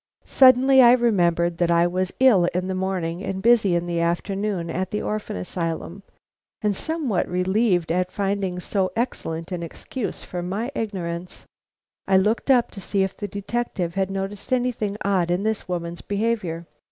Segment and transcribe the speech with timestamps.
[0.25, 4.71] Suddenly I remembered that I was ill in the morning and busy in the afternoon
[4.71, 6.01] at the Orphan Asylum,
[6.63, 11.45] and somewhat relieved at finding so excellent an excuse for my ignorance,
[12.07, 16.01] I looked up to see if the detective had noticed anything odd in this woman's
[16.01, 16.65] behavior.